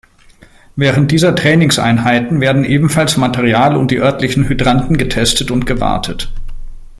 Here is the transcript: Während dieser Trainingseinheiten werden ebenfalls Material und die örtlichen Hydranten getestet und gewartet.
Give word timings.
Während 0.75 1.11
dieser 1.11 1.35
Trainingseinheiten 1.35 2.41
werden 2.41 2.63
ebenfalls 2.65 3.17
Material 3.17 3.75
und 3.77 3.91
die 3.91 3.99
örtlichen 3.99 4.49
Hydranten 4.49 4.97
getestet 4.97 5.51
und 5.51 5.67
gewartet. 5.67 6.33